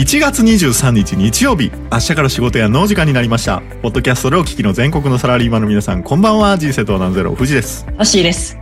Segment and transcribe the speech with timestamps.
[0.00, 8.56] 1月23日日曜日明日から仕事や農時間になりましたポッドキャストでお聞きの全国のサラリーマンの皆さんこんばんは人生と何ゼロ藤ですハッシーです。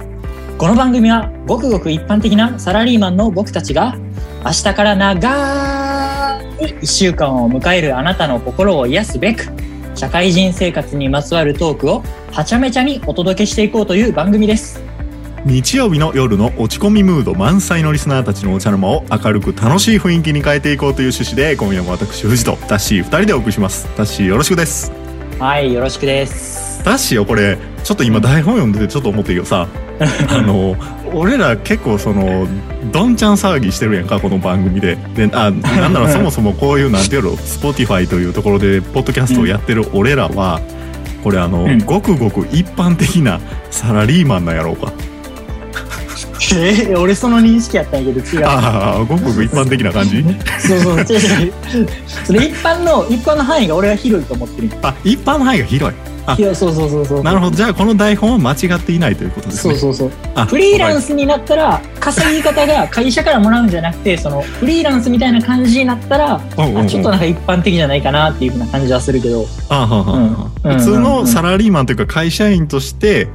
[0.59, 3.97] この番組はごくごく一般的なサラリーマンの僕たちが
[4.45, 9.45] 明日から長い一週間を迎えるあなたの心を癒すべく
[9.95, 12.03] 社会人生活にまつわるトークを
[12.33, 14.88] はちゃめちゃにお届けしていこうという番組です。
[15.49, 23.89] 日曜日の夜の落ち込みムード満載のリスナーたちのお茶の間を明るく楽しい雰囲気に変えていこうという趣旨で今夜も私藤とタッシー2人でお送りします。
[23.97, 24.93] タッシーよろしくです。
[25.39, 26.85] はい、よろしくです。
[26.85, 29.69] タッシーよこれちょっと今台本読んでてちょっと思ってるけどさ
[30.29, 30.77] あの
[31.15, 32.47] 俺ら結構その
[32.93, 34.99] どんちゃん騒ぎしてるやんかこの番組で。
[35.17, 40.61] であなんならそもそもこういうなんていうの Spotify というところでポッドキャストをやってる俺らは、
[41.25, 41.79] これあの、うん。
[41.79, 43.41] ごくごく一般的な
[43.71, 44.93] サラリーマンなんやろうか
[46.57, 48.47] えー、俺その認識やったんやけど違う。
[48.47, 50.25] ああごくごく一般的な感じ？
[50.59, 51.05] そうそう、違う
[51.45, 51.53] 違う。
[52.25, 54.71] それ一般の、一般の範囲が俺は広いと思ってる。
[54.83, 57.23] あ一般の範囲が広いあいやそうそうそうそう。
[57.23, 60.19] なるほどじゃあこの台本は間違っていないということですねそうそうそう。
[60.35, 66.39] あフリーランスになったら稼ぎ方が会社からもらうんじゃなくてそのフリーランスみたいな感じになったら
[66.87, 73.29] ちょっとなんか一般的じゃないかなっていうふうな感じはするけどあはははうん普通のサラリーマンというか会社員として、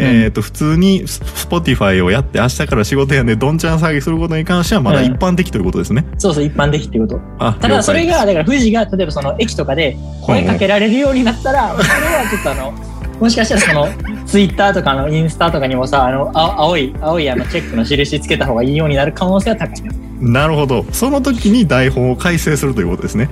[0.00, 6.04] えっ、と、普通にス Spotify をやって明日から仕事やんでどんちゃん騒ぎすることに関してはまだ一般的ということですね。
[6.18, 12.72] そうそう一般的っていうことあただそれが了だから富士が例えばその駅とかで声かけられるようになったらそれはちょっとあの
[13.20, 13.88] もしかしたらその
[14.26, 20.84] ツイッターとかのインスタとかにもさあのあ青い青いあのチェックの印つけた方がいいようになる可能性は高いなるほど。
[20.92, 23.30] その時に台本を改正するということですね。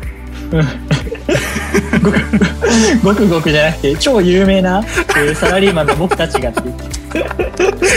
[3.02, 4.82] ごくごくじゃなくて超有名な、
[5.16, 6.52] えーサラリーマンの僕たちが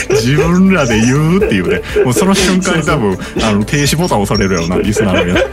[0.09, 1.81] 自分らで言うっていうね。
[2.03, 5.51] もうその瞬間に多分、あの、停止ボタン押されるやろな、リスナーの皆さん。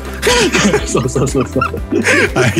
[0.87, 2.53] そうそうそうそうはい。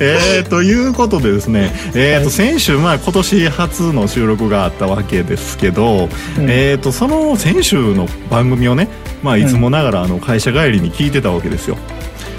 [0.00, 8.88] えー、ということでですね、えー、と、先週、まあ、今年初の収録があったわけですけど、うんえー、と、その先週の番組をね、
[9.22, 11.76] まあ、いつもながら、あの、会社帰りに聞いてたわけですよ。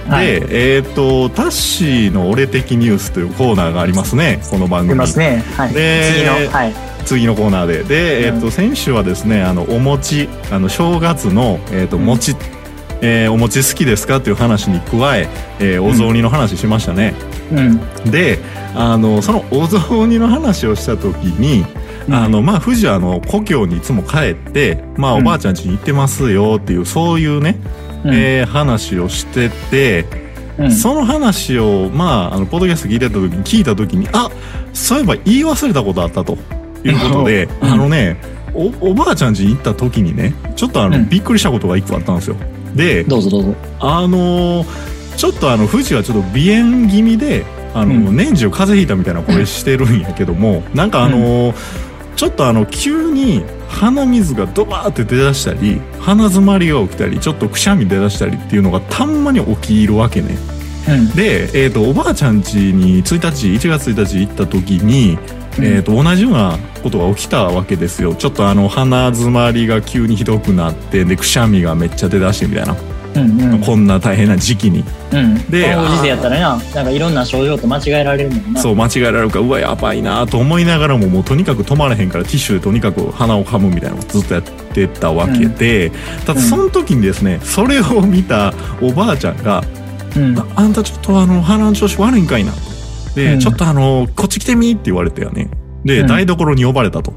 [0.09, 4.93] はいで、えー、と、タッシーの俺的ニュースというコーナーがありますね、この番組。
[4.93, 5.43] いますね。
[5.57, 5.73] はい。
[5.73, 6.73] で次の、はい。
[7.05, 7.83] 次のコーナーで。
[7.83, 12.35] で、えー、うと、先週はですね、あの、お餅、あの、正月の、えー、と、うん餅、
[13.01, 15.27] えーお餅好きですかっていう話に加え、
[15.59, 17.13] えーお雑煮の話しましたね。
[17.51, 18.11] うん。
[18.11, 18.39] で
[18.73, 21.65] あのそのお雑煮の話をした時に、
[22.09, 27.57] あのまあ富士はあの故郷にいつも帰ってまあうんおばあちゃん家に行ってますよっていうそういうね、
[28.05, 30.05] うん、えー話をしてて、
[30.57, 34.29] うん、その話をまああのポッドキャスト聞いてた時に聞いた時にあ
[34.73, 36.37] そういえば言い忘れたことあったと。
[36.85, 37.71] いうことで、 うん。
[37.71, 38.17] あのね
[38.53, 41.09] おおばあちゃん家に行った時にねちょっとあの、うん。
[41.09, 42.35] びっくりしたことが一個あったんですよ。
[42.75, 43.55] でどうぞどうぞ。
[43.79, 44.67] あのー
[45.17, 48.17] ちょっとあの富士はちょっと鼻炎気味であの、うん。
[48.17, 51.55] 年中風邪ひいたみたいな声してるんやけどもなんかあのー
[52.15, 60.37] ちょっとあの急に鼻水がドバーって出だしたり鼻詰まりが起きたりちょっとくしゃみ出だしたりっていうのがたんまに起きるわけね。
[60.87, 61.09] うん。
[61.15, 65.17] で、えー、とおばあちゃん家に1日1月1日行った時に、
[65.59, 72.75] えー、と同じようなことが起きたわけですよちょっとあの鼻詰まりが急にひどくなってでくしゃみがめっちゃ出だしてみたいな、
[73.15, 73.61] うんうん。
[73.61, 75.35] こんな大変な時期にうん。
[75.49, 78.61] でこのご時世やったらな、なんかいろんな症状と間違えられるもんな。
[78.61, 85.91] そう間違えられるからうわやばいなと思いながらももうとにかく止まらへんからティッシュでとにかく鼻をかむみたいなのをずっとやってたわけで、
[86.25, 89.63] ただその時にですねそれを見たおばあちゃんが
[90.15, 90.37] うん。
[90.37, 92.57] ああんたちょっとあの鼻の調子悪いんかいなと。
[93.15, 95.49] で、うんちょっとあの、こっち来てみって言われてやね。
[95.85, 97.13] で、うん台所に呼ばれたと。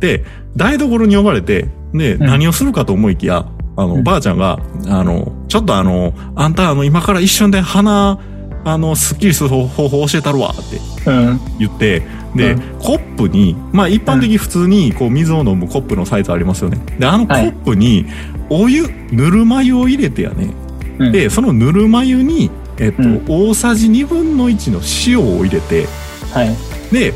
[0.00, 0.24] で、
[0.56, 3.46] 台所に呼ばれて、で、ん何をするかと思いきや、
[3.76, 8.18] あの、うんばあちゃんが、あの、ちょっとあの、あんたあの、今から一瞬で鼻、
[8.64, 10.70] あの、すっきりする方法教えたるわっ
[11.04, 11.40] てうん。
[11.58, 12.02] 言って、
[12.36, 16.78] で、うんコップに、まあ一般的に普通にこう水を飲むコップのサイズありますよね。
[16.98, 18.06] で、あのコはいップに
[18.50, 20.50] お湯、ぬるま湯を入れてやね。
[20.98, 21.12] うん。
[21.12, 25.86] で、そのぬるま湯に、えっと、うん大さじ2分の1の塩を入れて、
[26.32, 26.48] はい。
[26.92, 27.12] で、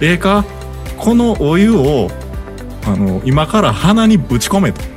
[0.00, 0.44] ええか、
[0.98, 2.08] このお湯を、
[2.86, 4.89] あの、今から鼻にぶち込めとうん。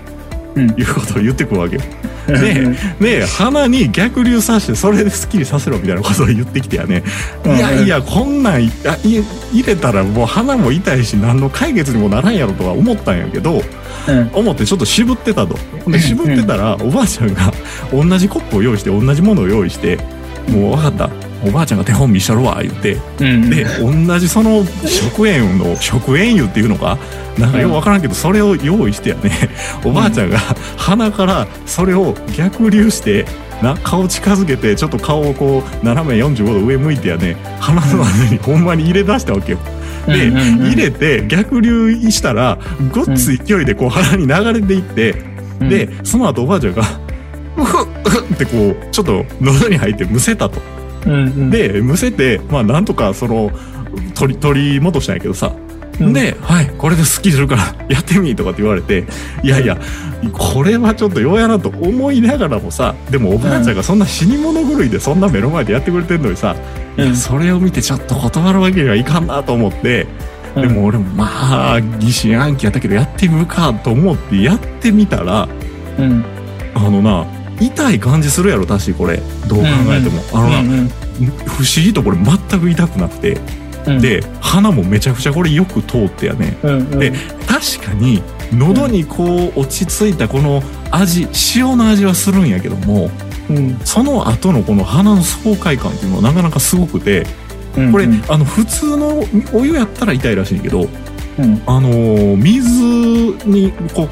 [0.59, 1.81] いうことを言ってくるわけよ。
[2.27, 7.03] で、で、鼻に逆流させて、それでスッキリさせろみたいなことを言ってきてやね。
[7.45, 8.71] いうんやいや、こんなんい
[9.03, 13.61] 入れたらもう鼻も痛いし、何の解決にもならんやろとは思ったんやけど、
[14.07, 14.29] うん。
[14.33, 15.57] 思ってちょっと渋ってたと。
[15.87, 17.53] で渋ってたら、おばあちゃんが
[17.91, 19.97] 同じコップを用意して、同じものを用意して、
[20.47, 21.22] もう分かった。
[21.45, 22.97] おばあちゃんが手本見したるわ、言って。
[23.19, 23.49] うん。
[23.49, 26.97] で、同じその食塩の、食塩油っていうのか？
[27.37, 29.31] なんかよく分からんけど、それを用意してやね、
[29.83, 30.39] おばあちゃんが
[30.77, 33.25] 鼻からそれを逆流して、
[33.61, 39.59] な顔近づけてちょっと顔をこう斜め45度上向いてやね鼻の穴にほんまに入れ出したわけよ。
[40.05, 42.57] で、うんうんうん入れて逆流したら
[42.93, 45.11] ごっつ勢いでこう鼻に流れていって、
[45.61, 46.81] うんでその後おばあちゃんが
[47.55, 50.59] 「うふっうふっ」ってこうちょっと喉に入ってむせたと。
[51.05, 53.51] うんうん、でむせてまあなんとかその
[54.15, 55.53] 取り取り戻したんやけどさ、
[55.99, 56.13] うん。
[56.13, 59.05] で、はい、これですっきりするから やってみとかって言われて、
[59.43, 59.77] いやいや、
[60.31, 66.55] これはちょっとようやなと思いながらもさ、でもおばあちゃんがそんな死に物狂いでそんな目の前でやってくれてんのにさ、
[66.97, 67.15] うん。
[67.15, 70.07] それを見てちょっと断るわけにはいかんなと思って、
[70.55, 75.47] でも俺もまあ、疑心暗鬼やったけどやってみるかと思ってやってみたら、
[75.97, 76.23] うん、
[76.75, 77.25] あのな、
[77.59, 79.17] 痛い感じするやろ、確かこれ。
[79.47, 80.21] どう考えても。
[80.33, 80.89] あのな、うん
[81.45, 83.37] 不思議とこれ全く痛くなくて、
[83.85, 86.57] うん、で、鼻もめちゃくちゃこれよく通ってやね。
[86.63, 87.11] うんうん、で
[87.47, 93.11] 確かに喉にこう落ち着いたこの味塩の味はするんやけども
[93.49, 93.79] うん。
[93.85, 97.25] その後のこの鼻の爽快感っていうのはなかなかすごくて
[97.75, 100.87] うん、これ、うんあの普通のお湯やったら痛いらしいんやけど
[101.39, 101.61] うん。
[101.65, 104.09] あのー水にこう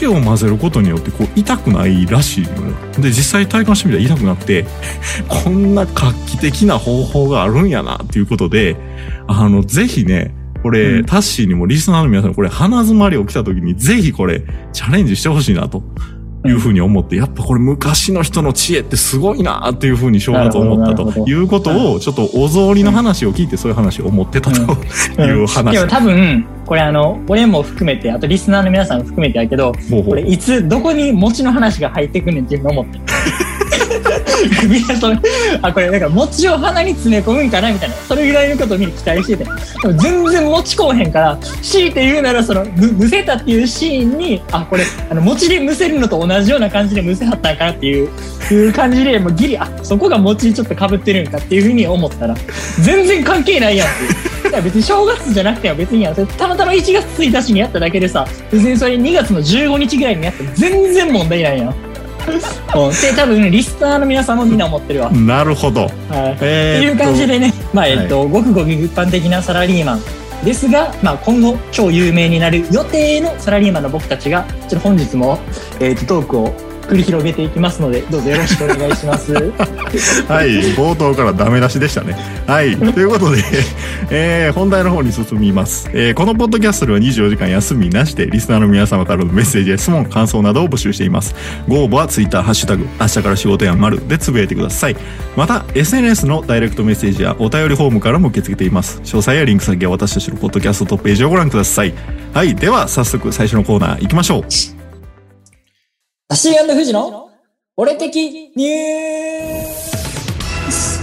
[0.00, 4.64] 塩を混ぜることによってこう痛くないらしいのよで実際体感してみたら痛くなくて
[5.28, 8.76] こんな画期的な方法があるんやなっていうことで
[9.26, 11.04] あのぜひねこれ、うん。
[11.04, 14.42] タッシーにもリスナーの皆さんこれ鼻詰まり起きた時にぜひこれ
[14.72, 15.82] チャレンジしてほしいなと
[16.46, 24.60] いうふうに思って、やっぱこれ昔の人の知恵ってすごいなっていうふうに正月思ったということをちょっとお雑煮の話を聞いてそういう話を思ってたと
[25.22, 25.74] いう話。
[25.74, 30.04] でも多分これあの俺も含めてあとリスナーの皆さんも含めてやけどほうほう。
[30.04, 33.00] これいつどこに餅の話が入ってくんねんって自分思って
[34.68, 35.18] みんなそれ
[35.62, 39.50] あこれなんか餅を鼻に詰め込むんかなみたいなそれぐらいのことを見に期待しててで
[39.88, 48.10] も全然餅こうへんから強いて言うならそのむむせたっていうシーンにあこれあの餅でむせるのと同じような感じでむせはったんかなっていう
[48.52, 52.34] いう感じでもうギリあそこが餅にちょっとかぶってるんかっていうふうに思ったら
[52.82, 54.34] 全然関係ないやんっていう。
[54.44, 61.93] いや別に正月じゃなくても別にやたまたま1月1日にやっただけでさ別にそれ2月の15日ぐらいにやっても全然問題ないやん。
[62.74, 65.10] うん、って多分リスナーの皆さんもみんな思ってるわ。
[65.10, 65.82] なるほど。
[65.82, 65.92] はい
[66.40, 70.00] えーっていう感じでね、まあえっとごくごく一般的なサラリーマン
[70.44, 75.38] ですが、まあ、今後超有名になる予定のサラリーマンの僕たちがちょっと本日も、
[75.80, 76.54] えっとトークを
[76.86, 79.32] 繰り広げていきますのでどうぞよろしくお願いします。
[79.34, 82.14] はい、冒頭からダメ出しでしたね。
[82.46, 83.42] はい、ということで、
[84.10, 91.34] えー本題の方に進みます、えーこのポッドキャストでは24時間休みなしで、リスナーの皆様からのメッセージや質問、感想などを募集しています。
[91.68, 94.96] ご応募はツイッターハッシュタグ、明日から仕事や丸でつぶやいてください。
[95.36, 99.00] また、SNS のダイレクトメッセージやお便りフォームからも受け付けています。
[99.00, 101.94] 詳細やリンク先は私たちのポッドキャストトップページをご覧ください。
[102.32, 104.73] はい、では早速最初のコーナー行きましょう。
[106.26, 107.30] タシー富士の
[107.76, 109.62] 俺的ニュー
[110.70, 111.02] ス。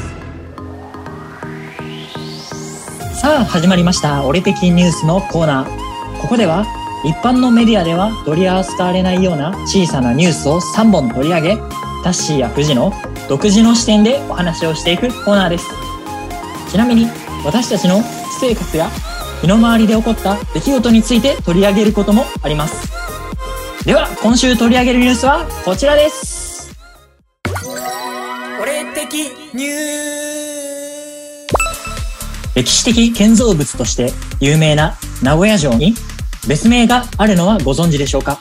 [3.21, 4.25] さあ始まりました。
[4.25, 6.21] 俺的ニュースのコーナー。
[6.23, 6.65] ここでは
[7.05, 11.55] 一般のメディアでは取り扱われないような小さなニュースを3本取り上げ
[12.03, 12.91] タッシーや富士の
[13.29, 15.67] 独自の視点でお話をしていくコーナーです。
[16.71, 17.05] ちなみに
[17.45, 18.89] 私たちの私生活や
[19.43, 23.00] 身の回りで起こった出来事について取り上げることもあります。
[23.85, 26.71] では今週取り上げるニュースはこちらです。
[28.61, 31.47] 俺的ニュー
[32.55, 35.95] 歴史的建造物として有名な名古屋城に
[36.47, 38.39] 別名があるのはご存知でしょうか？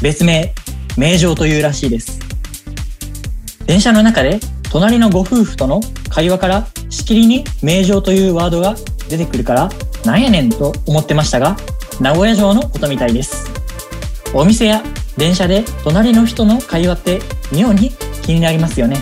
[0.00, 0.54] 別名
[0.96, 2.20] 名城というらしいです。
[3.66, 4.38] 電車の中で
[4.70, 8.76] 隣のご夫婦との会話からしきりに名城というワードが
[9.08, 9.68] 出てくるから
[10.04, 11.56] なんやねんと思ってましたが
[12.00, 13.50] 名古屋城のことみたいです。
[14.32, 14.82] お店や
[15.16, 17.20] 電車で隣の人の会話って
[17.52, 17.90] 妙に
[18.22, 18.98] 気になりますよね。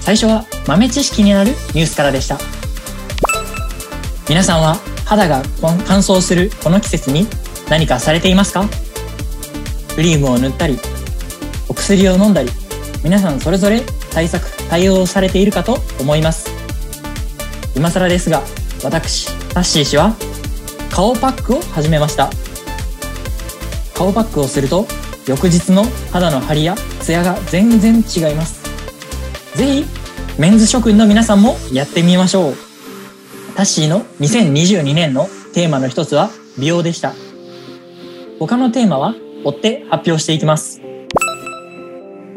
[0.00, 2.38] 最初は豆知識になるニュースからでした。
[4.28, 7.26] 皆さんは肌が乾燥するこの季節に
[7.68, 8.64] 何かされていますか？
[9.94, 10.78] クリームを塗ったり
[11.68, 12.50] お薬を飲んだり
[13.04, 16.50] 皆さんそれぞれ対策対応されているかと思います。
[17.76, 18.42] 今更ですが
[18.82, 20.14] 私タッシー氏は
[20.90, 22.30] 顔パックを始めました。
[24.00, 24.86] 顔パックをすると
[25.26, 28.62] 翌日の肌の張りやツヤが全然違います。
[29.58, 29.84] ぜひ
[30.38, 32.54] メンズ諸君の皆さんもやってみましょう。
[33.56, 37.12] タッシーの2022年のテーマの一つは美容でした。
[38.38, 39.14] 他のテーマは
[39.44, 40.80] 追って発表していきます。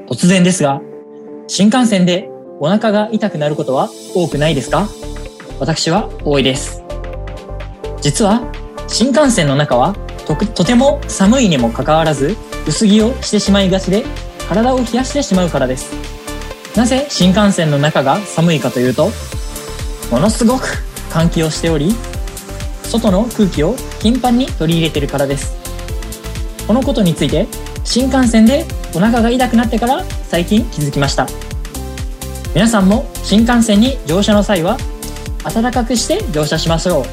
[0.10, 0.82] 突然ですが
[1.48, 2.30] 新幹線で
[2.60, 4.90] お腹が痛くなることは多くないですか？
[5.62, 6.84] 私は多いです。
[8.02, 8.42] 実は
[8.90, 12.36] 新幹線の中はととても寒いにもかかわらず
[12.68, 14.04] 薄着をしてしまいがちで
[14.48, 15.94] 体を冷やしてしまうからです。
[16.76, 19.12] なぜ新幹線の中が寒いかというと、
[20.10, 20.68] ものすごく
[21.10, 21.94] 換気をしており、
[22.84, 25.54] 外の空気を頻繁に取り入れてるからです。
[26.68, 27.48] このことについて、
[27.84, 28.66] 新幹線で
[28.96, 31.28] お腹が痛くなってから最近気づきました。
[32.56, 34.78] 皆さんも新幹線に乗車の際は、
[35.44, 37.06] 暖かくして乗車しましょう。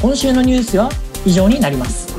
[0.00, 0.90] 今週のニュースは
[1.26, 2.16] 以上になります。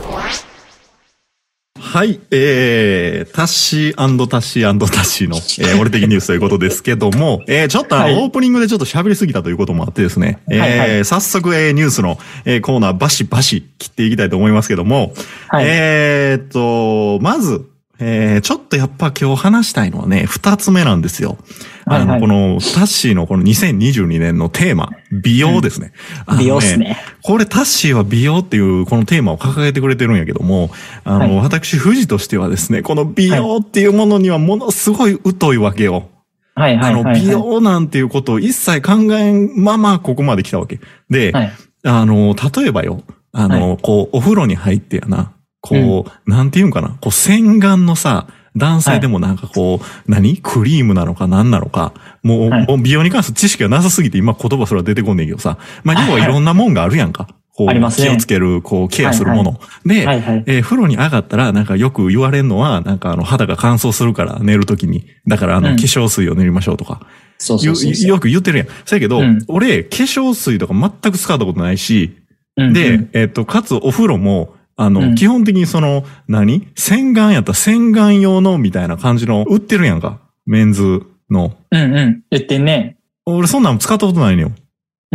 [1.79, 4.03] はい、えー、タッシータ
[4.37, 15.13] ッシータッシーの、えー、 俺的ニュースということですけども、えー、ちょっとあの、はいオープニングでちょっと喋りすぎたということもあってですね、えーはいはい早速、えー、ニュースの、えー、コーナーバシバシ切っていきたいと思いますけども、
[15.47, 15.65] はい。
[15.67, 17.65] えーっと、まず、
[17.99, 21.37] えー、ちょっとやっぱ今日話したいのはね、二つ目なんですよ。
[21.85, 25.93] あの、はいはいこの、タッシーのこの2022年のテーマ、美容ですね。
[26.25, 26.97] あの美容っすね。
[27.23, 30.69] これタッシーは美容っていうこのテーマを掲げてくれてるんやけども、
[31.03, 36.09] あの、はい私、富士としてはですね、この美容っていうものにはものすごい疎いわけよ。
[36.53, 37.21] はいはいあの、はいはい。
[37.21, 40.79] 美容なんていうことを一切考えんままここまで来たわけ。
[41.09, 41.51] で、はい。
[41.83, 45.31] あの、例えばよ、あの、こう、お風呂に入ってやな、
[45.67, 50.37] こう、なんていうんかな、こう、洗顔のさ、男性でもなんかこう、何？
[50.37, 51.93] クリームなのか何なのか、
[52.23, 57.27] もう、はいもう美容に関する知識がなさすぎて今言葉すら出てこんねんけどさ、まあ、要はいろんなもんがあるやんか。
[57.55, 59.59] こう、気をつける、こう、ケアするもの。
[59.83, 60.43] で、はいはい。
[60.45, 65.05] えー風呂に上がったら、なんかよく言われるのは、なんかあの、肌が乾燥するから寝るときに。
[65.27, 67.07] だからあの、うん化粧水を塗りましょうとか。
[67.39, 68.09] そうそようそうそう。
[68.09, 68.67] よく言ってるやん。
[68.85, 72.17] そやけど、うん俺、化粧水とか全く使ったことないし、
[72.57, 76.67] うんで、うんえっと、かつお風呂も、あの、うん基本的にその、何？
[76.75, 80.21] 洗顔やったら洗顔用のみたいな感じの売ってるやんか。
[80.45, 81.57] メンズの。
[81.71, 82.23] うんうん。
[82.29, 82.97] 言ってんね。
[83.25, 84.47] 俺そんなん使ったことないのよ。
[84.49, 84.67] うんうん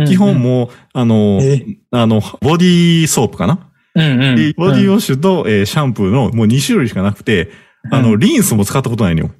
[0.07, 4.35] 基本もう、あのえ、あの、ボディーソープかな、うんうん。
[4.35, 7.51] でボディウォッシュと、えーシャンプーのもう2種類しかなくて、
[7.91, 9.31] あの、うんリンスも使ったことないのよ。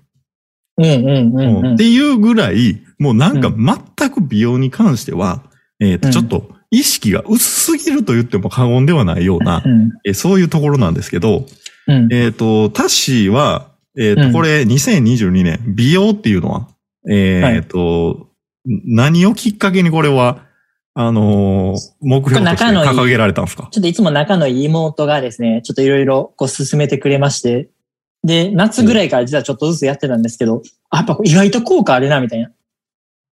[0.78, 1.74] うんうんうんうん。
[1.74, 5.42] っていうぐらい、もうなんか全く美容に関しては、
[5.80, 11.46] えっと、うんちょっと意識が薄すぎると言っても過言ではないような、うんえーそういうところなんですけど、
[11.88, 12.12] うん。
[12.12, 16.68] えっ、と、タッシーは、えっ、と、うんこれ2022年、美容っていうのは、
[17.08, 18.28] えっ、と、
[18.66, 20.46] 何をきっかけにこれは、
[20.96, 23.68] あのー目標として掲げられたんですか？
[23.72, 27.70] ちょっといつも仲のいい妹がですね、ちょっといろいろこう進めてくれまして、
[28.24, 32.52] で、夏ぐらいから実はちょっとずつやってたんですけど、あやっぱ意外と効果あるな、みたいな。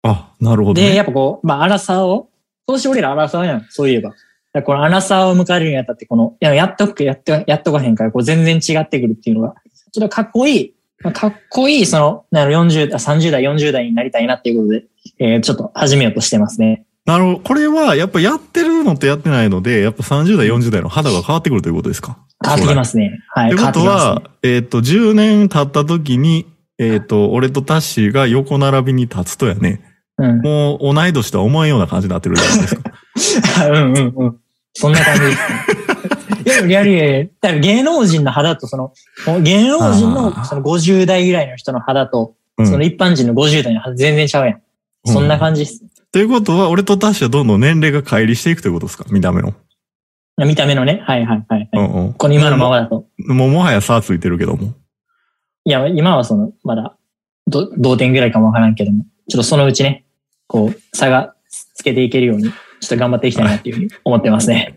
[0.04, 0.90] あ、なるほど、ね。
[0.90, 2.28] で、やっぱこう、まあ、アラサーを、
[2.66, 4.14] 今年俺らアラサーやん、そういえば。
[4.52, 9.54] だこのアラサーを迎えるにあたって、この、いや、やっとく、やっと、やっとかへんから、こう全然違ってくるっていうのが、
[9.92, 14.84] ちょっとかっこいい、まあかっこいい、その、なる40、あ30代、40代になりたいなっていうことで、
[15.18, 16.84] えー、ちょっと始めようとしてますね。
[17.04, 17.38] なるほど。
[17.40, 22.18] これは、やっぱやってるのとやってないので、やっぱ30代、40代の肌が変わってくるということですか？
[22.42, 23.20] 変わってきますね。
[23.28, 23.50] はい。
[23.50, 26.46] ということは、えっ、と、10年経った時に、
[26.78, 29.80] えっ、と、俺とタッシーが横並びに立つとやね、
[30.16, 30.40] きますね。
[30.42, 32.76] もう同い年とは思えんような感じになってるじゃないです
[33.60, 33.66] か。
[33.68, 33.74] うん。
[33.74, 34.36] うんうんうん。
[34.74, 36.46] そんな感じですね。
[36.46, 38.92] いや、リアルだから芸能人の肌とその、
[39.42, 44.62] 芸能人のその50代ぐらいの人の肌と、うんその一般人の50代の肌全然ちゃうやん。
[45.04, 45.82] そんな感じです。
[46.10, 49.04] ということは、俺とタッシーはどんどん年齢が乖離していくということですか？
[49.10, 49.52] 見た目の。
[50.38, 51.02] 見た目のね。
[51.04, 51.68] はいはいはい、はい。
[51.74, 52.12] うんうん。
[52.14, 53.04] この今のままだと。
[53.18, 54.72] もうもはや差ついてるけども。
[55.66, 56.96] いや、今はその、まだ、
[57.46, 60.05] ど同点ぐらいかもわからんけども、ちょっとそのうちね、
[60.46, 62.50] こう、差がつけていけるように、ちょ
[62.86, 64.74] っと頑張っていきたいなっていうふうに思ってますね。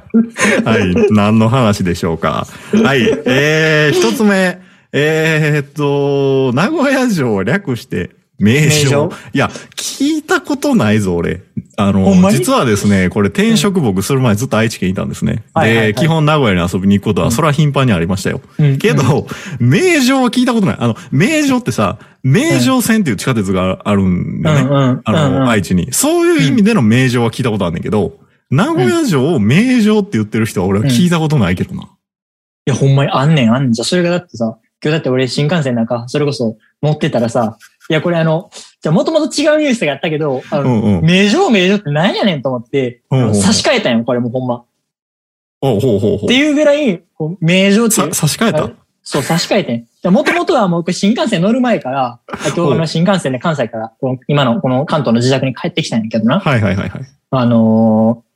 [0.64, 0.94] はい。
[1.10, 2.46] 何の話でしょうか。
[2.72, 3.02] はい。
[3.26, 4.60] えー、一つ目。
[4.92, 9.12] えーっと、名古屋城を略して、名名城城。
[9.32, 11.42] いや、聞いたことないぞ、俺。
[11.76, 15.44] あの実はですね、これ転職僕する前ずっと愛知県にいたんですね。
[15.54, 18.40] はいはいはいで、基本名古屋に遊びに行くことは、うんそれは頻繁にありましたよ。
[18.58, 19.26] うんけど、
[19.60, 20.76] 名城は聞いたことない。
[20.80, 24.62] あの、名城ってさ、名城線っていう地下鉄があるんだよね。
[24.62, 25.00] うんうん。
[25.04, 25.92] あの、うんうん愛知に。
[25.92, 28.18] そういう意味での名城は聞いたことあるんだけど、
[28.50, 31.82] 名古屋城を名城って言ってる人は俺は聞いたことないけどな。
[31.82, 31.86] い
[32.66, 33.72] や、ほんまにあんねん、あんねん。
[33.72, 37.56] じゃあ、それがだってさ、今日だって俺新幹線なんか、それこそ乗ってたらさ、
[37.90, 41.04] いや、これあの、じゃもともと違うニュースがあったけど、あの、うんうん。
[41.04, 44.64] 名城名城って何やねんと思って、うんうんあの差し替えたんよ、これもうほんま。
[45.60, 47.02] おうほうほうほっていうぐらい、
[47.40, 48.64] 名城って差し替えた？
[48.64, 48.70] あ
[49.02, 49.74] そう、差し替えて
[50.08, 50.12] ん。
[50.12, 52.20] もともとはもう新幹線乗る前から、
[52.56, 56.38] 今日の新幹線で関西から、この今のこの関東の自宅に帰ってきたんやけどな。
[56.38, 57.02] はいはいはいはい。
[57.32, 58.29] あのー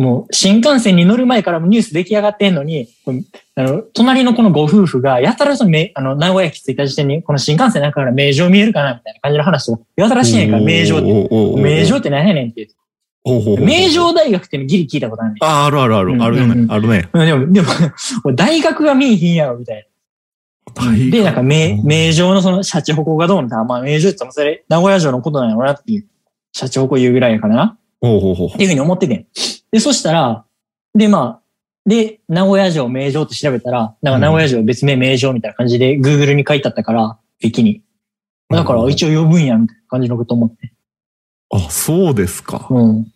[0.00, 2.88] もう新幹線に乗る前からもニュース出来上がってんのに、
[3.54, 11.60] あの、隣のこのご夫婦が、やたらそのめ、あの、名古屋駅着いた時点に、この新幹線の中から名城見えるかなみたいな感じの話を、やたらしいねんから、名城って。
[11.60, 12.70] 名城って何やねんって
[13.58, 15.44] 名城大学っていうのギリ聞いたことあるねん。
[15.44, 16.12] あ、あるあるある。
[16.14, 16.66] うんあるよね。
[16.70, 17.10] あるね。
[17.12, 17.68] うんでも、でも、
[18.34, 19.86] 大学が見えひんやろ、みたい
[20.72, 26.06] 大で、なんか名、うん名城のそのシャチホコがどうのって、まあ名城って言ったらそれ、名古屋城のことなんやろなっていう、
[26.52, 27.76] シャチホコ言うぐらいやからな。
[28.02, 29.26] っていうふうに思っててん。
[29.72, 30.44] で、そしたら、
[30.94, 31.40] で、まあ、
[31.86, 37.82] で、名古屋城名城って調べたら、なんか名古屋城別名名城みたいな感じで Google に書いてあったから、駅に。
[38.48, 40.72] だから一応呼ぶんや、みたいな感じのこと思って。
[41.50, 42.66] あ、そうですか。
[42.70, 43.12] うん。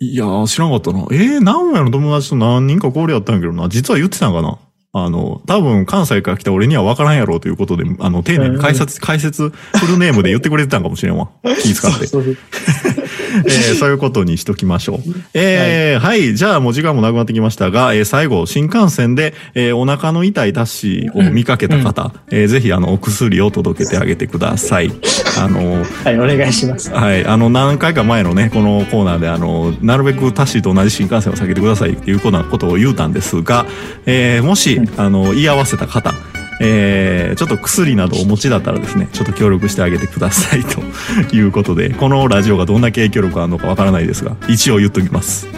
[0.00, 1.00] いやー、知らんかったな。
[1.12, 3.68] えー、名古屋の友達と何人か交流あったんやけどな。
[3.68, 4.58] 実は言ってたんかな。
[4.96, 11.28] あの、多分関西から来た俺には分からんやろうということで、あの、丁寧に解説、解説、フルネームで言ってくれてたんかもしれんわ。
[11.60, 12.06] 気遣って。
[12.06, 15.14] そ えーそういうことにしときましょう。
[15.34, 24.92] えーはい、じゃあもう時間もなくなってきましたが、えー最後、新幹線で、えーお腹の痛いタッシーを見かけた方、えーぜひ、あの、お薬を届けてあげてください。
[25.40, 26.92] あの、はい、お願いします。
[26.92, 33.66] はい、あの、何回か前のね、このコーナーで、あの、なるべくタッシーと同じ新幹線を避けてくださいっていうようなことを言うたんですが、
[34.06, 36.12] えーもし、あの、言い合わせた方、
[36.60, 40.80] えーちょっと薬などお持ちだったらですね、ちょっと協力してあげてくださいと
[41.34, 45.48] いうことで、このラジオがどんだけ影響力あるのかわからないですが、一応言っときます。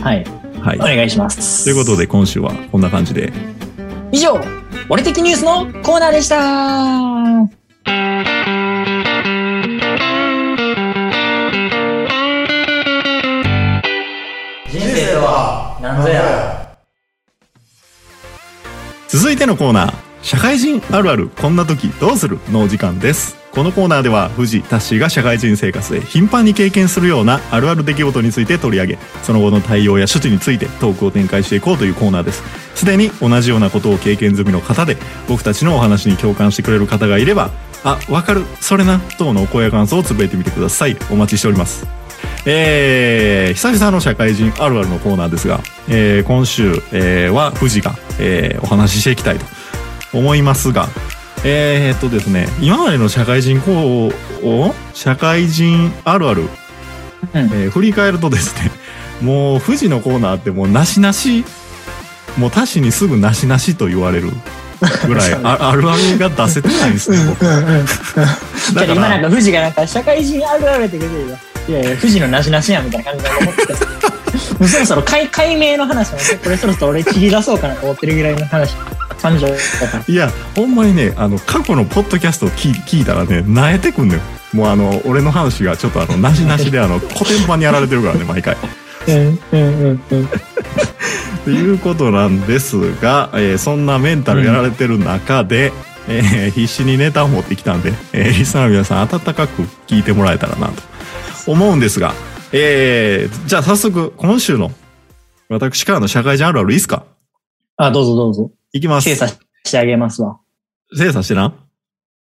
[0.00, 0.24] はい、
[0.60, 0.82] はいお。
[0.84, 1.64] 願いします。
[1.64, 3.32] ということで、今週はこんな感じで。
[4.12, 4.40] 以上、
[4.88, 7.44] 俺的ニュースのコーナーでした。
[14.70, 16.63] 人生とは何ぞや。
[19.14, 22.40] 続いてのコーナー、社会人あるあるこんな時どうする？
[22.50, 23.36] のお時間です。
[23.52, 32.42] このコーナーでは、藤タッシーが社会人生活で頻繁に経験するようなあるある出来事について取り上げ、その後の対応や処置についてトークを展開していこうというコーナーです。
[32.74, 34.96] すでに同じようなことを経験済みの方で、
[35.28, 37.52] 僕たちのお話に共感してくれる方がいれば、
[37.84, 40.96] あ、わかる、それな、等のお声や感想をつぶやいてみてください。
[41.12, 41.86] お待ちしております。
[42.46, 49.46] えー、久々の社会人あるあるのコーナーですが、えー今週、えーは富士が、えーお話ししていきたいと
[50.12, 50.88] 思いますが、
[51.44, 56.48] えーっとですね、今までの社会人こうを、社会人あるある、うん。
[57.32, 58.70] えー振り返るとですね、
[59.22, 61.44] もう富士のコーナーってもうなしなし、
[62.36, 64.30] もう他しにすぐなしなしと言われる
[65.06, 67.44] ぐらいああるあるが出せてないんですね、僕。
[67.44, 67.66] だか
[68.74, 71.38] ら今なんか富士がなんか社会人あるあるって言ってるよ。
[71.68, 73.74] いやいや、富士のなしなしやみたいな感じで思ってた。
[74.58, 78.74] もうそろそろ解解明の話もね、これそろそろ俺切り出そうかなと思ってるぐらいの話、
[79.20, 79.46] 感情。
[80.08, 84.20] いや、ほんまにね、あの、過去のポッドキャストを聞い聞いたらね、なえてくんのよ。
[84.52, 88.56] もうあの、俺の話がちょっとあの、なしなしであの、古典版にやられてるからね、毎回。
[89.08, 89.56] うんうんう
[89.94, 90.28] んうん。
[91.44, 95.72] ということなんですが、えーそんなメンタルやられてる中で、
[96.08, 100.82] えー必死にネタを持ってきたんで、えーリスナーの皆さん温かく聞いてもらえたらなと
[101.46, 102.14] 思うんですが、
[102.52, 104.70] えーじゃあ早速、今週の
[105.48, 107.04] 私からの社会人あるあるいいっすか
[107.76, 108.50] あ、どうぞどうぞ。
[108.72, 109.04] いきます。
[109.08, 109.36] 精査し
[109.70, 110.38] てあげますわ。
[110.96, 111.54] 精査してな？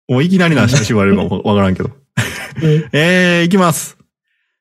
[0.08, 1.90] もういきなりなしなし言われるかも わからんけど。
[2.92, 3.42] え？
[3.44, 3.98] ー、いきます。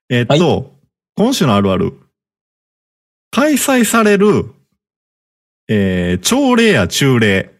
[0.09, 0.72] えーっと、
[1.16, 1.94] 今週のあるある。
[3.31, 4.46] 開催される、
[5.68, 7.51] えー、朝礼や中礼、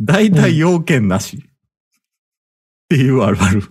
[0.00, 1.36] 大体要件なし。
[1.36, 1.40] っ
[2.88, 3.62] ていうあるある。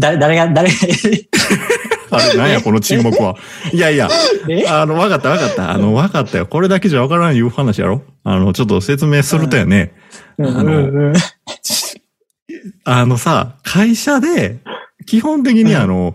[0.00, 0.74] 誰、誰が、誰が、
[2.12, 3.36] あれ、なんや、この沈黙は。
[3.72, 4.08] いやいや、
[4.48, 4.64] え？
[4.68, 5.70] あの、わかったわかった。
[5.70, 6.46] あの、わかったよ。
[6.46, 8.02] これだけじゃわからんいう話やろ？
[8.24, 9.92] あの、ちょっと説明するとやね。
[10.38, 11.12] うんうんうん
[12.84, 14.58] あのさ、会社で、
[15.06, 16.14] 基本的にあの、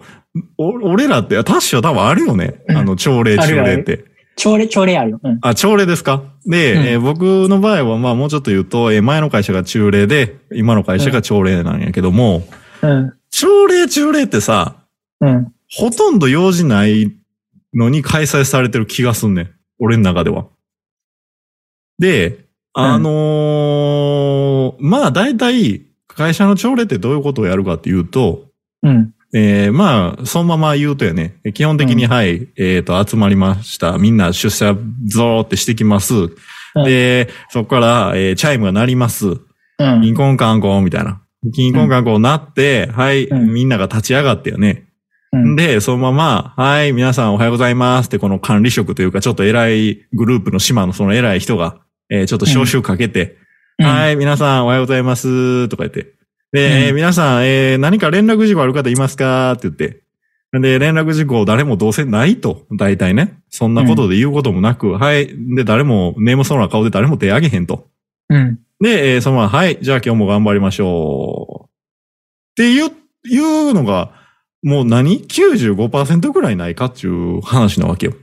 [0.57, 2.55] お俺らって、タッシュは多分あるよね。
[2.67, 4.05] うんあの、朝礼、あるある中礼って。
[4.35, 5.19] 朝礼、朝礼あるよ。
[5.23, 5.39] うん。
[5.41, 6.23] あ、朝礼ですか？
[6.45, 12.43] で、うんえー僕の場合は、まあもうちょっと言うと、えー前の会社が中礼で、今の会社が朝礼なんやけども、
[12.81, 13.13] うん。
[13.37, 14.77] 朝礼、中礼ってさ、
[15.19, 15.53] うん。
[15.69, 17.11] ほとんど用事ない
[17.73, 19.49] のに開催されてる気がすんねん。
[19.77, 20.45] 俺の中では。
[21.99, 28.45] で、あのーまあ大体、会社の朝礼ってどういうことをやるかっていうと、
[28.83, 29.13] うん。
[29.33, 33.97] えーまあ、そのまま言うとやね、基本的に、うんはい、えっ、と、集まりました。
[33.97, 36.13] みんな出社ゾーってしてきます。
[36.85, 39.27] で、そこから、えーチャイムが鳴ります。
[39.27, 40.01] うん。
[40.03, 41.21] キンコンカンコンみたいな。
[41.53, 44.85] キンコンカンコンなって、はい、うんみんなが立ち上がってよね。
[45.31, 45.55] うん。
[45.55, 51.79] で、そのまま、はい、皆さんおはようございますって、この管理職というか、ちょっと偉いグループの島のその偉い人が、
[52.09, 53.37] えーちょっと招集かけて、
[53.79, 56.13] はい、皆さんおはようございますとか言って。
[56.51, 60.05] で、皆さん、えー何か連絡事項ある方いますかって言って。
[60.53, 63.39] で、連絡事項誰もどうせないと、大体ね。
[63.49, 65.29] そんなことで言うこともなく、はい。
[65.55, 67.87] で、誰も、ネームそうな顔で誰も手挙げへんと。
[68.29, 68.59] うん。
[68.81, 71.65] で、えーそのまま、はい、じゃあ今日も頑張りましょう。
[71.65, 71.67] っ
[72.55, 72.91] ていう、
[73.27, 74.11] いうのが、
[74.63, 78.13] もう何 ?95% ぐらいないかっていう話なわけよ。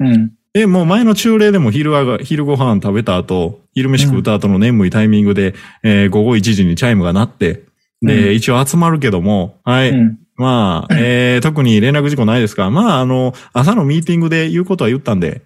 [0.00, 0.32] うん。
[0.54, 7.64] え、もう前の中例でも昼はが、昼ご飯食べた後、昼飯食った後の眠いタイミングで、えー午後1時にチャイムが鳴って、
[8.02, 9.90] で、うん一応集まるけども、はい。
[9.90, 10.18] うん。
[10.36, 12.70] まあ、えー特に連絡事項ないですか？
[12.70, 15.42] まあ、あの、朝のミーティングで言うことは言ったんで、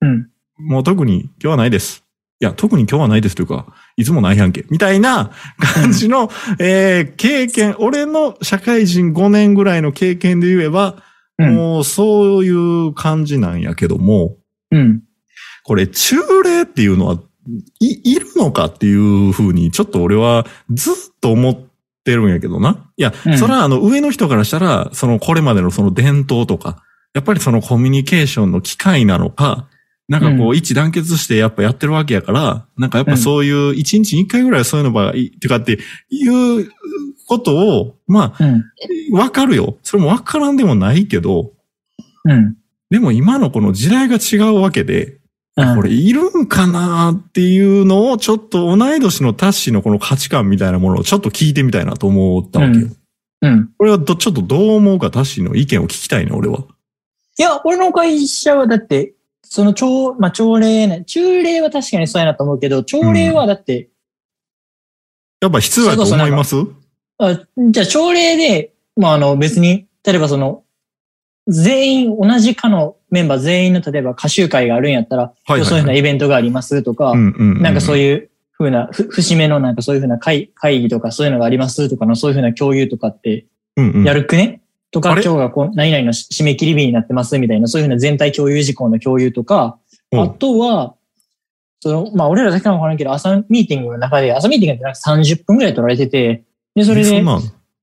[0.00, 0.28] うん。
[0.58, 2.04] もう特に今日はないです。
[2.40, 3.66] いや、特に今日はないですというか、
[4.00, 4.64] いつもないやんけ。
[4.70, 11.02] みたいな感じの、えー経験、俺の社会人5年ぐらいの経験で言えば、
[11.38, 11.54] うん。
[11.54, 14.36] もうそういう感じなんやけども、
[14.70, 15.02] うん。
[15.64, 17.18] これ中例っていうのは、
[17.80, 21.58] い、いるのかっていうふうに、ちょっと俺はずっと思っ
[22.04, 22.90] てるんやけどな。
[22.96, 26.82] いや、うんそれはあの上の人からしたら、そのこれまでのその伝統とか、
[27.12, 29.68] やっぱりそのコミュニケーションの機会なのか、
[30.10, 35.78] なんかこうう一致団結してやっぱやってるわけやから、なんかやっぱそういう一日に一回ぐらいそういうのがいい、ってかって
[36.10, 36.68] いう
[37.28, 38.64] ことを、まあ、うん。
[39.12, 39.78] わかるよ。
[39.84, 41.52] それもわからんでもないけど、
[42.24, 42.56] うん。
[42.90, 45.18] でも今のこの時代が違うわけで、
[45.56, 52.86] うんこれいるんかなっていうのをちょっと同い年のタッシーのこの価値観みたいなものをちょっと聞いてみたいなと思ったわけよ。
[52.86, 52.96] うん
[53.42, 53.70] うん。
[53.78, 56.64] これはどちょっとどう思うかタッシーの意見を聞きたいね、俺は。
[57.38, 59.14] いや、俺の会社はだって、
[59.50, 63.90] その朝、まあ、朝礼ね、中礼は確かにそうやなと思うけど、朝礼はだって、
[65.42, 66.56] やっぱ必要やと思います？
[67.18, 70.62] あじゃあ朝礼で、まあ、あの別に、例えばその、
[71.48, 78.30] 全員、同じ課のメンバー全員の例えば歌集会があるんやったら、はいはいそういうふうなイベントがありますとか、うんうん、なんかそういう。
[78.60, 84.04] いうふうな、ふ節目のなんかそういうふうな会会議とかそういうのがありますとかのそういうふうな共有とかってうんうん。
[84.04, 84.59] やるくね、
[84.90, 89.78] とか、今日がこう何々の締め切り日になってますみたいな、そういうふうな全体共有事項の共有とか、
[90.12, 90.96] うんあとは、
[91.80, 96.42] その、まあ俺らだけかもわからんけど、朝ミーティングの中で、朝ミーティングってなんか30分くらい取られてて、
[96.74, 97.24] で、それで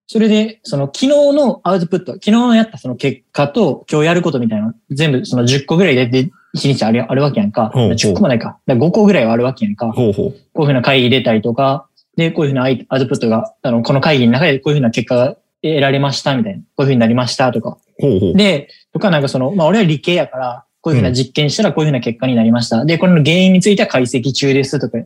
[0.09, 7.71] それで、その昨日のアウトプット、昨日のやったその結果と今日やることみたいな、全部その10個ぐらいでで1日あるあるわけやんか。
[7.73, 8.57] ほうほう10個もないか。
[8.65, 9.87] だから5個ぐらいはあるわけやんか。
[9.87, 10.25] こほうほう。
[10.25, 16.59] ういうふうな会議出たりとか、で、こういうふうなアウトプットが、あの、この会議の中でこういうふうな結果が得られましたみたいな。
[16.59, 17.77] こういうふうになりましたとか。
[17.99, 18.33] ほうほう。
[18.35, 22.85] で、とかなんかその、まあ俺は理系やから、こういうふうな実験したらこういうふうな結果になりました。
[22.85, 24.97] で、これの原因については解析中ですとか。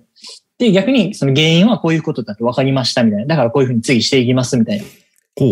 [0.58, 3.26] で、逆にその原因はこういうことだと分かりましたみたいな。
[3.26, 4.86] だからこういうふうに次していきますみたいな。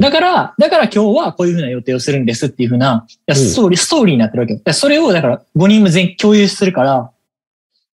[0.02, 4.60] だから、だから今日はこういうふうな予定をするんですっていうふうな、ストーリー、ストーリーになってるわけよ。
[4.64, 7.12] でそれをだから5人も全員共有するから、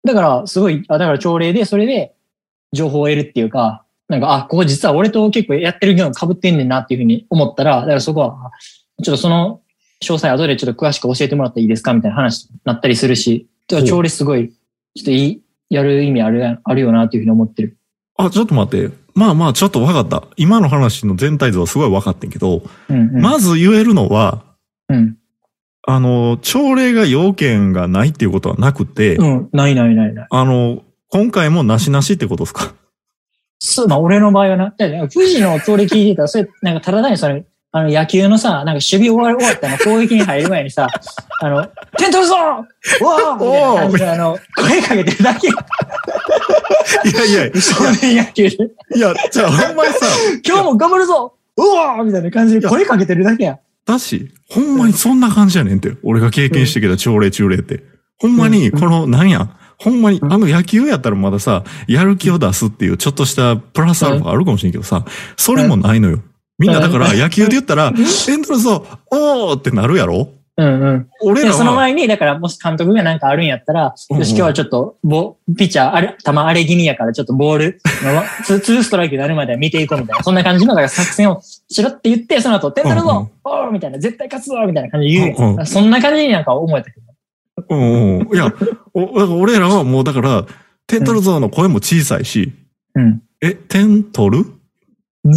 [0.06, 2.14] だからすごい、あだから朝礼でそれで
[2.72, 8.52] 情報を得るっていうか、なんか、あ、ここ実は俺と結構やってる業務被ってんねんなっていうふうに思ったら、だからそこは、あ
[9.04, 9.62] ちょっとその
[10.04, 14.50] 詳細後でちょっと詳しく教えてもらっていいですかみたいな話になったりするし、朝礼すごい、
[14.96, 17.78] ちょっといい、やる意味あるや、あるよなっていうふうに思ってる。
[18.18, 18.94] あ、ちょっと待って。
[19.16, 20.24] まあまあ、ちょっと分かった。
[20.38, 23.22] 今の話の全体図はすごい分かってんけど、うん、うん。
[23.22, 24.44] まず言えるのは、
[24.90, 25.18] うん。
[25.86, 29.50] あの、朝礼が要件がないっていうことはなくて、うん。
[29.52, 30.28] ないないないない。
[30.30, 32.74] あの、今回もなしなしってことですか？
[33.66, 40.90] そう、まあ俺の場合はな、富士の通り聞いてたら、それ、なんかただ単にそれ、あの野球のさ、なんか守備終わり終わったの攻撃に入る前にさ、
[41.40, 41.66] あの、
[41.98, 45.48] 点取るぞわーみたいな感じで、あの、声かけてるだけ。
[45.48, 45.52] い
[47.14, 48.58] やいや、い少年野球で。
[49.00, 50.06] や、じゃあほんまにさ、
[50.46, 53.60] 今日も頑張るぞうわーみたいな感じで声かけてるだけや。
[53.86, 55.94] だし、ほんまにそんな感じやねんって。
[56.04, 57.82] 俺が経験してきた朝礼中礼って。
[58.20, 59.50] ほんまに、この、なんや、
[59.84, 65.06] ほんまに、あの野球やったらまださ、やる気を出すっていうちょっとしたプラスアルファあるかもしれんけどさ、
[65.38, 66.20] それもないのよ。
[66.60, 67.92] みんなだから野球で言ったら、
[68.30, 70.30] エントランスを、おーってなるやろ？
[70.56, 71.04] うんうん。
[71.04, 85.36] で、俺らは、その前に、だから、もし監督がなんかあるんやったら、うんうんよし、今日はちょっと、ボ、ピッチャー、あれ、球荒れ気味やから、ちょっとボール の、ツーツーストライクになるまでは見ていこうみたいな、そんな感じの、だから作戦をしろって言って、その後、点取るうんうんぞおーみたいな、絶対勝つぞみたいな感じで言う。
[85.38, 87.13] うんうんそんな感じになんか思えたけど。
[87.70, 88.36] うんうん。
[88.36, 88.54] いや、
[88.94, 90.46] お俺らはもうだから、
[90.88, 92.54] 点取るぞの声も小さいし、
[92.96, 93.22] うん。
[93.42, 94.46] え、点取る
[95.26, 95.34] うん、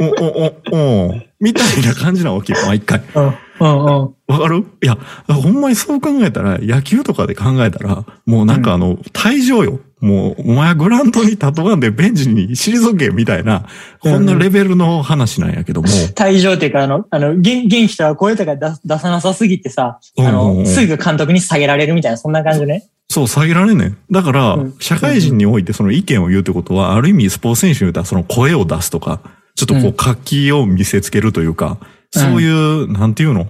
[0.00, 3.02] お、お、お、お、みたいな感じなわけよ、毎回。
[3.14, 3.24] うん。
[3.24, 3.30] うん。
[3.30, 3.32] う
[3.64, 4.14] ん。
[4.26, 4.64] わかる？
[4.82, 4.96] いや、
[5.28, 9.78] ほんまにそう考えたら、野球とかで考えたら、もうなんかあの、退場よ。
[10.04, 13.66] もう、お前グラウンドに立とがんでベンチに退け、みたいな、
[14.00, 15.88] こんなレベルの話なんやけども。
[16.14, 22.84] 退場っていうか、あの、あの、元元気とは声とか出出さなさすぎてさ、あの、すぐ監督に下げられるみたいな、そんな感じね。
[23.08, 23.96] そう、下げられんねん。
[24.10, 29.20] だからうん、社会人においてその意見を言うってことは、ある意味スポーツ選手に言うたらその声を出すとか、
[29.54, 31.78] ちょっとこう活気を見せつけるというか、
[32.10, 33.46] そういう、なんていうの？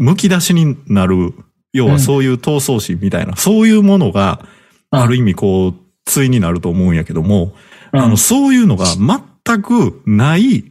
[0.00, 1.34] 剥き出しになる、
[1.74, 4.55] 要はそういう闘争心みたいな、そういうものが、うん
[4.90, 7.54] ある意味こう、対になると思うんやけども、
[7.92, 10.64] うんあの、そういうのが全くない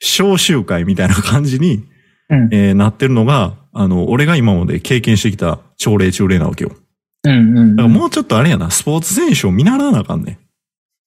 [0.00, 1.84] 小集会みたいな感じに、
[2.28, 2.48] うん。
[2.52, 6.72] えーなってるのが、あの、俺が今まで経験してきた朝礼中礼なわけよ。
[7.24, 7.76] うんうん。
[7.76, 10.38] だからもうちょっとあれやな、スポーツ選手を見習わなあかんね。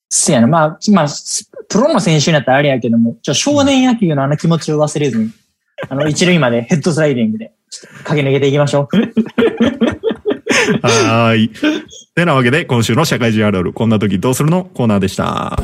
[0.09, 0.47] せやな。
[0.47, 5.31] まあ、まあ、スプロの選手になったらあれやけども、ちょ少年野球のあの気持ちを忘れずに、
[5.89, 8.97] あの、一塁までヘッドスライディングで、ちょっと駆け抜けていきましょう。
[10.81, 11.49] はい。
[12.15, 15.57] てなわけで、今週の社会人あるある、こんな時どうするのコーナーでした。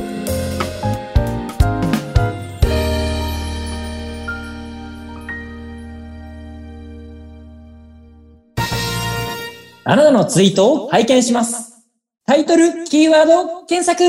[9.87, 11.85] あなたのツイートを拝見します。
[12.25, 14.03] タイトル、キーワード、検索